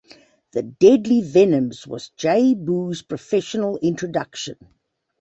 [0.53, 4.55] The Deadly Venoms was J-Boo's professional introduction.